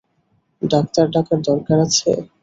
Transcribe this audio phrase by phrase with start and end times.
[0.61, 2.11] Doctor ডাকার দরকার আছে?